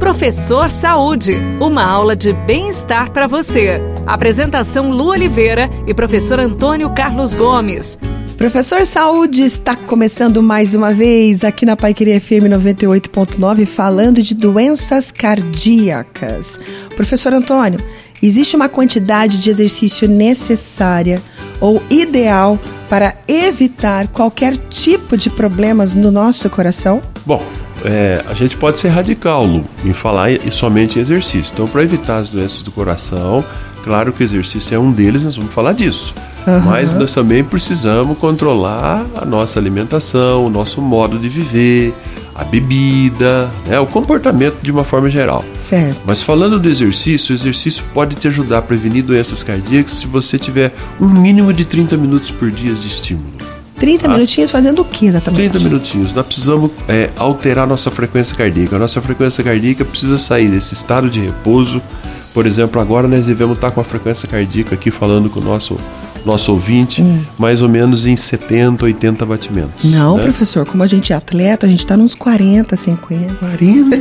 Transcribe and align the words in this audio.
Professor 0.00 0.70
Saúde, 0.70 1.36
uma 1.60 1.84
aula 1.84 2.16
de 2.16 2.32
bem-estar 2.32 3.10
para 3.12 3.26
você. 3.26 3.82
Apresentação 4.06 4.90
Lu 4.90 5.10
Oliveira 5.10 5.68
e 5.86 5.92
professor 5.92 6.40
Antônio 6.40 6.88
Carlos 6.90 7.34
Gomes. 7.34 7.98
Professor 8.38 8.86
Saúde 8.86 9.42
está 9.42 9.76
começando 9.76 10.42
mais 10.42 10.74
uma 10.74 10.94
vez 10.94 11.44
aqui 11.44 11.66
na 11.66 11.76
Paiqueria 11.76 12.18
FM 12.18 12.48
98.9 12.48 13.66
falando 13.66 14.22
de 14.22 14.34
doenças 14.34 15.12
cardíacas. 15.12 16.58
Professor 16.96 17.34
Antônio, 17.34 17.78
existe 18.22 18.56
uma 18.56 18.70
quantidade 18.70 19.38
de 19.38 19.50
exercício 19.50 20.08
necessária 20.08 21.22
ou 21.60 21.80
ideal 21.90 22.58
para 22.88 23.14
evitar 23.28 24.08
qualquer 24.08 24.56
tipo 24.56 25.14
de 25.14 25.28
problemas 25.28 25.92
no 25.92 26.10
nosso 26.10 26.48
coração? 26.48 27.02
Bom, 27.26 27.44
é, 27.84 28.24
a 28.28 28.34
gente 28.34 28.56
pode 28.56 28.78
ser 28.78 28.88
radical, 28.88 29.44
Lu, 29.44 29.64
em 29.84 29.92
falar 29.92 30.28
somente 30.50 30.98
em 30.98 31.02
exercício. 31.02 31.52
Então, 31.52 31.66
para 31.66 31.82
evitar 31.82 32.18
as 32.18 32.30
doenças 32.30 32.62
do 32.62 32.70
coração, 32.70 33.44
claro 33.82 34.12
que 34.12 34.22
o 34.22 34.24
exercício 34.24 34.74
é 34.74 34.78
um 34.78 34.92
deles, 34.92 35.24
nós 35.24 35.36
vamos 35.36 35.52
falar 35.52 35.72
disso. 35.72 36.14
Uhum. 36.46 36.60
Mas 36.60 36.94
nós 36.94 37.12
também 37.12 37.44
precisamos 37.44 38.16
controlar 38.18 39.04
a 39.14 39.24
nossa 39.24 39.58
alimentação, 39.58 40.46
o 40.46 40.50
nosso 40.50 40.80
modo 40.80 41.18
de 41.18 41.28
viver, 41.28 41.94
a 42.34 42.44
bebida, 42.44 43.50
né, 43.66 43.78
o 43.78 43.86
comportamento 43.86 44.56
de 44.62 44.70
uma 44.70 44.84
forma 44.84 45.10
geral. 45.10 45.44
Certo. 45.58 46.00
Mas 46.06 46.22
falando 46.22 46.58
do 46.58 46.68
exercício, 46.68 47.34
o 47.34 47.38
exercício 47.38 47.84
pode 47.92 48.16
te 48.16 48.28
ajudar 48.28 48.58
a 48.58 48.62
prevenir 48.62 49.04
doenças 49.04 49.42
cardíacas 49.42 49.92
se 49.92 50.06
você 50.06 50.38
tiver 50.38 50.72
um 50.98 51.08
mínimo 51.08 51.52
de 51.52 51.64
30 51.64 51.96
minutos 51.96 52.30
por 52.30 52.50
dia 52.50 52.72
de 52.72 52.88
estímulo. 52.88 53.49
30 53.80 54.06
ah, 54.06 54.10
minutinhos 54.10 54.50
fazendo 54.50 54.82
o 54.82 54.84
que 54.84 55.06
exatamente? 55.06 55.50
30 55.50 55.58
minutinhos. 55.60 56.12
Nós 56.12 56.26
precisamos 56.26 56.70
é, 56.86 57.08
alterar 57.16 57.66
nossa 57.66 57.90
frequência 57.90 58.36
cardíaca. 58.36 58.76
A 58.76 58.78
nossa 58.78 59.00
frequência 59.00 59.42
cardíaca 59.42 59.84
precisa 59.84 60.18
sair 60.18 60.48
desse 60.48 60.74
estado 60.74 61.08
de 61.08 61.18
repouso. 61.18 61.82
Por 62.34 62.46
exemplo, 62.46 62.80
agora 62.80 63.08
nós 63.08 63.26
devemos 63.26 63.56
estar 63.56 63.70
com 63.70 63.80
a 63.80 63.84
frequência 63.84 64.28
cardíaca 64.28 64.74
aqui 64.74 64.90
falando 64.90 65.30
com 65.30 65.40
o 65.40 65.42
nosso 65.42 65.76
nosso 66.22 66.52
ouvinte, 66.52 67.00
hum. 67.00 67.22
mais 67.38 67.62
ou 67.62 67.68
menos 67.68 68.04
em 68.04 68.14
70, 68.14 68.84
80 68.84 69.24
batimentos. 69.24 69.82
Não, 69.82 70.18
né? 70.18 70.22
professor, 70.22 70.66
como 70.66 70.82
a 70.82 70.86
gente 70.86 71.14
é 71.14 71.16
atleta, 71.16 71.64
a 71.64 71.68
gente 71.68 71.78
está 71.78 71.96
nos 71.96 72.14
40, 72.14 72.76
50. 72.76 73.34
40? 73.36 73.96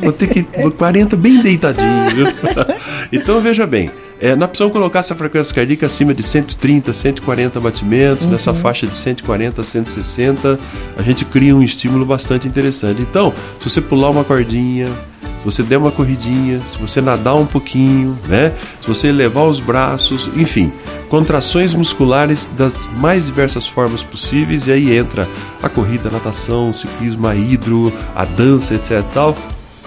Vou 0.00 0.12
ter 0.12 0.28
que. 0.28 0.44
40 0.44 1.16
bem 1.16 1.42
deitadinho. 1.42 2.32
então 3.12 3.40
veja 3.40 3.66
bem. 3.66 3.90
É, 4.18 4.34
nós 4.34 4.48
precisamos 4.48 4.72
colocar 4.72 5.00
essa 5.00 5.14
frequência 5.14 5.54
cardíaca 5.54 5.86
acima 5.86 6.14
de 6.14 6.22
130, 6.22 6.92
140 6.92 7.60
batimentos, 7.60 8.24
uhum. 8.24 8.32
nessa 8.32 8.54
faixa 8.54 8.86
de 8.86 8.96
140 8.96 9.60
a 9.60 9.64
160, 9.64 10.58
a 10.96 11.02
gente 11.02 11.24
cria 11.24 11.54
um 11.54 11.62
estímulo 11.62 12.04
bastante 12.06 12.48
interessante. 12.48 13.02
Então, 13.02 13.32
se 13.60 13.68
você 13.68 13.80
pular 13.80 14.08
uma 14.10 14.24
cordinha, 14.24 14.86
se 14.86 15.44
você 15.44 15.62
der 15.62 15.76
uma 15.76 15.90
corridinha, 15.90 16.60
se 16.60 16.78
você 16.78 17.02
nadar 17.02 17.34
um 17.34 17.44
pouquinho, 17.44 18.18
né? 18.26 18.52
Se 18.80 18.88
você 18.88 19.08
elevar 19.08 19.44
os 19.44 19.60
braços, 19.60 20.30
enfim, 20.34 20.72
contrações 21.10 21.74
musculares 21.74 22.48
das 22.56 22.88
mais 22.96 23.26
diversas 23.26 23.66
formas 23.66 24.02
possíveis, 24.02 24.66
e 24.66 24.72
aí 24.72 24.96
entra 24.96 25.28
a 25.62 25.68
corrida, 25.68 26.08
a 26.08 26.12
natação, 26.12 26.70
o 26.70 26.74
ciclismo, 26.74 27.26
a 27.26 27.36
hidro, 27.36 27.92
a 28.14 28.24
dança, 28.24 28.74
etc. 28.74 29.04
Tal. 29.12 29.36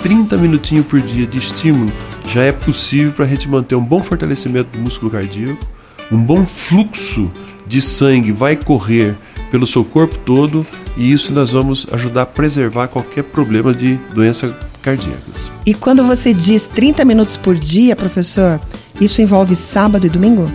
30 0.03 0.37
minutinhos 0.37 0.85
por 0.85 1.01
dia 1.01 1.27
de 1.27 1.39
estímulo 1.39 1.91
já 2.29 2.43
é 2.43 2.51
possível 2.51 3.11
para 3.11 3.25
a 3.25 3.27
gente 3.27 3.49
manter 3.49 3.75
um 3.75 3.83
bom 3.83 4.03
fortalecimento 4.03 4.77
do 4.77 4.83
músculo 4.83 5.09
cardíaco, 5.09 5.65
um 6.11 6.21
bom 6.21 6.45
fluxo 6.45 7.31
de 7.65 7.81
sangue 7.81 8.31
vai 8.31 8.55
correr 8.55 9.15
pelo 9.49 9.65
seu 9.65 9.83
corpo 9.83 10.15
todo 10.19 10.65
e 10.95 11.11
isso 11.11 11.33
nós 11.33 11.51
vamos 11.51 11.87
ajudar 11.91 12.21
a 12.21 12.25
preservar 12.27 12.87
qualquer 12.87 13.23
problema 13.23 13.73
de 13.73 13.95
doença 14.13 14.55
cardíacas. 14.81 15.49
E 15.65 15.73
quando 15.73 16.03
você 16.03 16.31
diz 16.31 16.67
30 16.67 17.03
minutos 17.03 17.35
por 17.35 17.55
dia, 17.55 17.95
professor, 17.95 18.61
isso 19.01 19.21
envolve 19.21 19.55
sábado 19.55 20.05
e 20.05 20.09
domingo? 20.09 20.49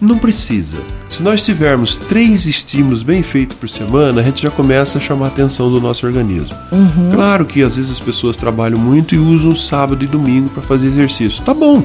Não 0.00 0.18
precisa. 0.18 0.76
Se 1.16 1.22
nós 1.22 1.42
tivermos 1.42 1.96
três 1.96 2.44
estímulos 2.44 3.02
bem 3.02 3.22
feitos 3.22 3.56
por 3.56 3.70
semana, 3.70 4.20
a 4.20 4.22
gente 4.24 4.42
já 4.42 4.50
começa 4.50 4.98
a 4.98 5.00
chamar 5.00 5.24
a 5.24 5.28
atenção 5.28 5.70
do 5.70 5.80
nosso 5.80 6.06
organismo. 6.06 6.54
Uhum. 6.70 7.10
Claro 7.10 7.46
que 7.46 7.62
às 7.62 7.74
vezes 7.74 7.90
as 7.90 7.98
pessoas 7.98 8.36
trabalham 8.36 8.78
muito 8.78 9.14
e 9.14 9.18
usam 9.18 9.56
sábado 9.56 10.04
e 10.04 10.06
domingo 10.06 10.50
para 10.50 10.62
fazer 10.62 10.88
exercício. 10.88 11.42
Tá 11.42 11.54
bom. 11.54 11.82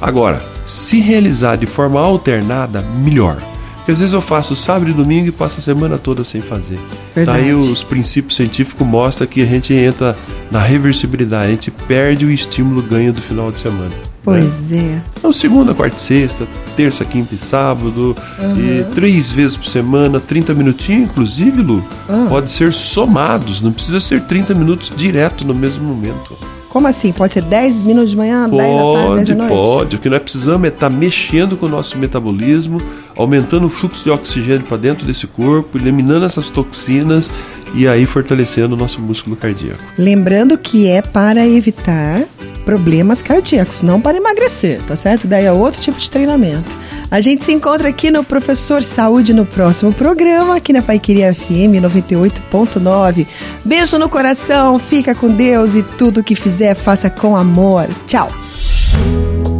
Agora, 0.00 0.42
se 0.66 0.98
realizar 0.98 1.54
de 1.54 1.64
forma 1.64 2.00
alternada, 2.00 2.82
melhor. 2.82 3.36
Porque 3.76 3.92
às 3.92 4.00
vezes 4.00 4.14
eu 4.14 4.20
faço 4.20 4.56
sábado 4.56 4.90
e 4.90 4.94
domingo 4.94 5.28
e 5.28 5.32
passo 5.32 5.60
a 5.60 5.62
semana 5.62 5.96
toda 5.96 6.24
sem 6.24 6.40
fazer. 6.40 6.80
Verdade. 7.14 7.38
Daí 7.38 7.54
os 7.54 7.84
princípios 7.84 8.34
científicos 8.34 8.84
mostram 8.84 9.28
que 9.28 9.42
a 9.42 9.46
gente 9.46 9.72
entra 9.72 10.16
na 10.50 10.58
reversibilidade, 10.58 11.46
a 11.46 11.50
gente 11.50 11.70
perde 11.70 12.26
o 12.26 12.32
estímulo 12.32 12.82
ganho 12.82 13.12
do 13.12 13.22
final 13.22 13.52
de 13.52 13.60
semana. 13.60 14.11
Pois 14.22 14.70
né? 14.70 14.78
é. 14.78 15.02
Então, 15.18 15.32
segunda, 15.32 15.74
quarta 15.74 15.96
e 15.96 16.00
sexta, 16.00 16.46
terça, 16.76 17.04
quinta 17.04 17.34
e 17.34 17.38
sábado, 17.38 18.16
uhum. 18.38 18.56
e 18.56 18.84
três 18.94 19.30
vezes 19.30 19.56
por 19.56 19.66
semana, 19.66 20.20
30 20.20 20.54
minutinhos, 20.54 21.10
inclusive, 21.10 21.62
Lu, 21.62 21.84
uhum. 22.08 22.26
pode 22.28 22.50
ser 22.50 22.72
somados, 22.72 23.60
não 23.60 23.72
precisa 23.72 24.00
ser 24.00 24.22
30 24.22 24.54
minutos 24.54 24.92
direto 24.96 25.44
no 25.44 25.54
mesmo 25.54 25.84
momento. 25.84 26.36
Como 26.72 26.88
assim? 26.88 27.12
Pode 27.12 27.34
ser 27.34 27.42
10 27.42 27.82
minutos 27.82 28.12
de 28.12 28.16
manhã, 28.16 28.48
pode, 28.48 28.62
10 28.62 28.76
da 28.76 28.92
tarde, 28.94 29.14
10 29.16 29.28
da 29.28 29.34
noite? 29.34 29.52
Pode, 29.52 29.96
O 29.96 29.98
que 29.98 30.08
nós 30.08 30.22
precisamos 30.22 30.64
é 30.64 30.68
estar 30.68 30.88
tá 30.88 30.96
mexendo 30.96 31.54
com 31.54 31.66
o 31.66 31.68
nosso 31.68 31.98
metabolismo, 31.98 32.80
aumentando 33.14 33.66
o 33.66 33.68
fluxo 33.68 34.02
de 34.02 34.10
oxigênio 34.10 34.62
para 34.62 34.78
dentro 34.78 35.06
desse 35.06 35.26
corpo, 35.26 35.76
eliminando 35.76 36.24
essas 36.24 36.48
toxinas 36.48 37.30
e 37.74 37.86
aí 37.86 38.06
fortalecendo 38.06 38.74
o 38.74 38.78
nosso 38.78 39.02
músculo 39.02 39.36
cardíaco. 39.36 39.80
Lembrando 39.98 40.56
que 40.56 40.86
é 40.86 41.02
para 41.02 41.46
evitar 41.46 42.22
problemas 42.64 43.22
cardíacos, 43.22 43.82
não 43.82 44.00
para 44.00 44.16
emagrecer, 44.16 44.80
tá 44.82 44.96
certo? 44.96 45.26
Daí 45.26 45.44
é 45.44 45.52
outro 45.52 45.80
tipo 45.80 45.98
de 45.98 46.10
treinamento. 46.10 46.70
A 47.10 47.20
gente 47.20 47.44
se 47.44 47.52
encontra 47.52 47.88
aqui 47.88 48.10
no 48.10 48.24
Professor 48.24 48.82
Saúde 48.82 49.34
no 49.34 49.44
próximo 49.44 49.92
programa, 49.92 50.56
aqui 50.56 50.72
na 50.72 50.80
Paiqueria 50.80 51.34
FM 51.34 51.82
98.9. 51.82 53.26
Beijo 53.64 53.98
no 53.98 54.08
coração, 54.08 54.78
fica 54.78 55.14
com 55.14 55.28
Deus 55.28 55.74
e 55.74 55.82
tudo 55.82 56.24
que 56.24 56.34
fizer, 56.34 56.74
faça 56.74 57.10
com 57.10 57.36
amor. 57.36 57.88
Tchau! 58.06 58.30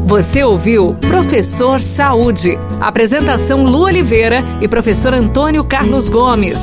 Você 0.06 0.44
ouviu 0.44 0.94
Professor 0.94 1.80
Saúde. 1.80 2.58
Apresentação 2.80 3.64
Lu 3.64 3.84
Oliveira 3.84 4.44
e 4.60 4.68
professor 4.68 5.14
Antônio 5.14 5.64
Carlos 5.64 6.08
Gomes. 6.08 6.60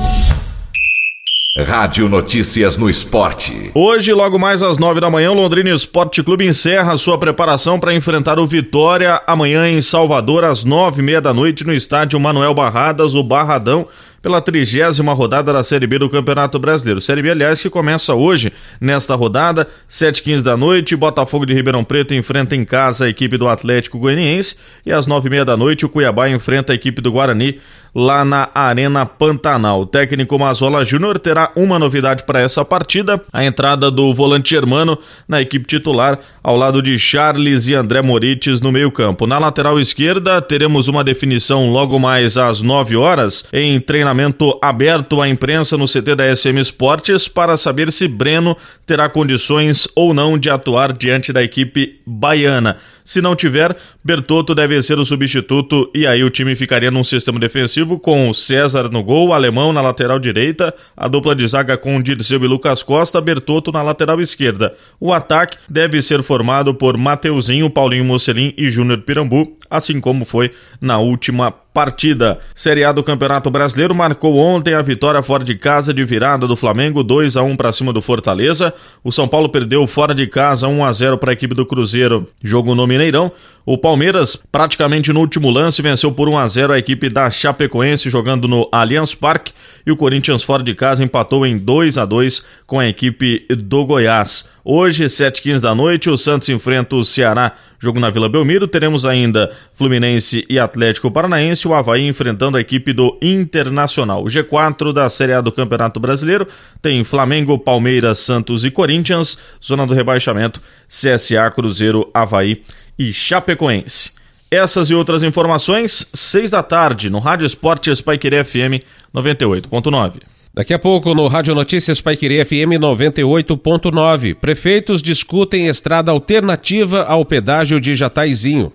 Rádio 1.63 2.07
Notícias 2.07 2.77
no 2.77 2.89
Esporte. 2.89 3.71
Hoje, 3.73 4.13
logo 4.13 4.39
mais 4.39 4.63
às 4.63 4.77
nove 4.77 4.99
da 4.99 5.09
manhã, 5.09 5.31
o 5.31 5.35
Londrina 5.35 5.69
Esporte 5.69 6.23
Clube 6.23 6.45
encerra 6.45 6.97
sua 6.97 7.17
preparação 7.17 7.79
para 7.79 7.93
enfrentar 7.93 8.39
o 8.39 8.45
Vitória 8.45 9.21
amanhã 9.27 9.67
em 9.67 9.81
Salvador, 9.81 10.43
às 10.43 10.63
nove 10.63 11.01
e 11.01 11.05
meia 11.05 11.21
da 11.21 11.33
noite, 11.33 11.65
no 11.65 11.73
estádio 11.73 12.19
Manuel 12.19 12.53
Barradas, 12.53 13.15
o 13.15 13.23
Barradão 13.23 13.87
pela 14.21 14.41
trigésima 14.41 15.13
rodada 15.13 15.53
da 15.53 15.63
Série 15.63 15.87
B 15.87 15.97
do 15.97 16.09
Campeonato 16.09 16.59
Brasileiro. 16.59 17.01
Série 17.01 17.21
B, 17.21 17.31
aliás, 17.31 17.61
que 17.61 17.69
começa 17.69 18.13
hoje, 18.13 18.51
nesta 18.79 19.15
rodada, 19.15 19.67
7h15 19.89 20.41
da 20.43 20.57
noite, 20.57 20.95
Botafogo 20.95 21.45
de 21.45 21.53
Ribeirão 21.53 21.83
Preto 21.83 22.13
enfrenta 22.13 22.55
em 22.55 22.65
casa 22.65 23.05
a 23.05 23.09
equipe 23.09 23.37
do 23.37 23.47
Atlético 23.47 23.97
Goianiense 23.97 24.55
e 24.85 24.91
às 24.91 25.07
9h30 25.07 25.45
da 25.45 25.57
noite 25.57 25.85
o 25.85 25.89
Cuiabá 25.89 26.29
enfrenta 26.29 26.73
a 26.73 26.75
equipe 26.75 27.01
do 27.01 27.11
Guarani 27.11 27.59
lá 27.93 28.23
na 28.23 28.49
Arena 28.53 29.05
Pantanal. 29.05 29.81
O 29.81 29.85
técnico 29.85 30.37
Mazola 30.37 30.83
Júnior 30.83 31.19
terá 31.19 31.51
uma 31.55 31.79
novidade 31.79 32.23
para 32.23 32.41
essa 32.41 32.63
partida, 32.63 33.21
a 33.31 33.43
entrada 33.43 33.89
do 33.89 34.13
volante 34.13 34.49
Germano 34.49 34.97
na 35.27 35.41
equipe 35.41 35.65
titular, 35.65 36.19
ao 36.43 36.55
lado 36.55 36.81
de 36.81 36.97
Charles 36.97 37.67
e 37.67 37.75
André 37.75 38.01
Morites 38.01 38.61
no 38.61 38.71
meio 38.71 38.91
campo. 38.91 39.27
Na 39.27 39.37
lateral 39.37 39.79
esquerda, 39.79 40.41
teremos 40.41 40.87
uma 40.87 41.03
definição 41.03 41.69
logo 41.69 41.99
mais 41.99 42.37
às 42.37 42.61
9 42.61 42.95
horas, 42.95 43.43
em 43.51 43.79
treinamento 43.79 44.57
aberto 44.61 45.21
à 45.21 45.27
imprensa 45.27 45.77
no 45.77 45.85
CT 45.85 46.15
da 46.15 46.35
SM 46.35 46.59
Esportes 46.59 47.27
para 47.27 47.57
saber 47.57 47.91
se 47.91 48.07
Breno 48.07 48.55
terá 48.85 49.07
condições 49.09 49.87
ou 49.95 50.13
não 50.13 50.37
de 50.37 50.49
atuar 50.49 50.91
diante 50.93 51.31
da 51.31 51.43
equipe 51.43 51.99
baiana. 52.05 52.77
Se 53.09 53.23
não 53.23 53.35
tiver, 53.35 53.75
Bertotto 54.03 54.53
deve 54.53 54.79
ser 54.83 54.99
o 54.99 55.03
substituto 55.03 55.89
e 55.95 56.05
aí 56.05 56.23
o 56.23 56.29
time 56.29 56.55
ficaria 56.55 56.91
num 56.91 57.03
sistema 57.03 57.39
defensivo 57.39 57.97
com 57.97 58.31
César 58.31 58.87
no 58.87 59.01
gol, 59.01 59.33
Alemão 59.33 59.73
na 59.73 59.81
lateral 59.81 60.19
direita, 60.19 60.71
a 60.95 61.07
dupla 61.07 61.35
de 61.35 61.47
zaga 61.47 61.75
com 61.75 61.99
Dirceu 61.99 62.43
e 62.43 62.47
Lucas 62.47 62.83
Costa, 62.83 63.19
Bertotto 63.19 63.71
na 63.71 63.81
lateral 63.81 64.21
esquerda. 64.21 64.75
O 64.99 65.11
ataque 65.11 65.57
deve 65.67 66.03
ser 66.03 66.21
formado 66.21 66.71
por 66.71 66.97
Mateuzinho, 66.97 67.67
Paulinho 67.67 68.05
Mocelin 68.05 68.53
e 68.55 68.69
Júnior 68.69 68.99
Pirambu, 68.99 69.57
assim 69.71 69.99
como 69.99 70.23
foi 70.23 70.51
na 70.79 70.99
última 70.99 71.51
partida. 71.73 72.39
Série 72.55 72.83
A 72.83 72.91
do 72.91 73.03
Campeonato 73.03 73.49
Brasileiro 73.49 73.93
marcou 73.93 74.35
ontem 74.37 74.73
a 74.73 74.81
vitória 74.81 75.21
fora 75.21 75.43
de 75.43 75.55
casa 75.55 75.93
de 75.93 76.03
virada 76.03 76.47
do 76.47 76.55
Flamengo, 76.55 77.03
2 77.03 77.37
a 77.37 77.43
1 77.43 77.55
para 77.55 77.71
cima 77.71 77.93
do 77.93 78.01
Fortaleza. 78.01 78.73
O 79.03 79.11
São 79.11 79.27
Paulo 79.27 79.49
perdeu 79.49 79.85
fora 79.85 80.13
de 80.13 80.27
casa 80.27 80.67
1 80.67 80.83
a 80.83 80.91
0 80.91 81.17
para 81.17 81.31
a 81.31 81.33
equipe 81.33 81.55
do 81.55 81.65
Cruzeiro. 81.65 82.27
Jogo 82.43 82.73
no 82.73 82.87
Mineirão. 82.87 83.31
O 83.65 83.77
Palmeiras, 83.77 84.35
praticamente 84.51 85.13
no 85.13 85.19
último 85.19 85.49
lance, 85.51 85.81
venceu 85.81 86.11
por 86.11 86.27
1 86.27 86.37
a 86.37 86.47
0 86.47 86.73
a 86.73 86.79
equipe 86.79 87.07
da 87.07 87.29
Chapecoense 87.29 88.09
jogando 88.09 88.47
no 88.47 88.67
Allianz 88.71 89.13
Parque 89.13 89.53
e 89.85 89.91
o 89.91 89.95
Corinthians 89.95 90.41
fora 90.41 90.63
de 90.63 90.73
casa 90.73 91.03
empatou 91.03 91.45
em 91.45 91.57
2 91.57 91.97
a 91.99 92.05
2 92.05 92.43
com 92.65 92.79
a 92.79 92.87
equipe 92.87 93.45
do 93.49 93.85
Goiás. 93.85 94.49
Hoje, 94.63 95.05
7h15 95.05 95.61
da 95.61 95.73
noite, 95.73 96.09
o 96.09 96.17
Santos 96.17 96.49
enfrenta 96.49 96.95
o 96.95 97.03
Ceará, 97.03 97.53
jogo 97.79 97.99
na 97.99 98.09
Vila 98.09 98.27
Belmiro. 98.27 98.67
Teremos 98.67 99.05
ainda 99.05 99.55
Fluminense 99.73 100.45
e 100.49 100.59
Atlético 100.59 101.09
Paranaense, 101.09 101.67
o 101.67 101.73
Havaí 101.73 102.05
enfrentando 102.05 102.57
a 102.57 102.61
equipe 102.61 102.91
do 102.91 103.17
Internacional. 103.21 104.21
O 104.23 104.27
G4 104.27 104.91
da 104.91 105.09
Série 105.09 105.33
A 105.33 105.41
do 105.41 105.51
Campeonato 105.51 105.99
Brasileiro 105.99 106.47
tem 106.81 107.03
Flamengo, 107.03 107.57
Palmeiras, 107.57 108.19
Santos 108.19 108.65
e 108.65 108.71
Corinthians. 108.71 109.37
Zona 109.63 109.87
do 109.87 109.93
rebaixamento, 109.93 110.61
CSA, 110.87 111.49
Cruzeiro, 111.55 112.09
Havaí 112.13 112.63
e 112.97 113.13
Chapecoense. 113.13 114.11
Essas 114.51 114.89
e 114.89 114.95
outras 114.95 115.23
informações, 115.23 116.07
6 116.13 116.51
da 116.51 116.63
tarde, 116.63 117.09
no 117.09 117.19
Rádio 117.19 117.45
Esportes 117.45 118.01
Paiquerê 118.01 118.43
FM 118.43 118.83
98.9. 119.13 120.38
Daqui 120.53 120.73
a 120.73 120.79
pouco, 120.79 121.13
no 121.13 121.27
Rádio 121.27 121.53
Notícias 121.53 122.01
Paiquerê 122.01 122.43
FM 122.43 122.79
98.9, 122.79 124.35
prefeitos 124.35 125.01
discutem 125.01 125.67
estrada 125.67 126.11
alternativa 126.11 127.03
ao 127.03 127.23
pedágio 127.23 127.79
de 127.79 127.93
Jataizinho. 127.93 128.73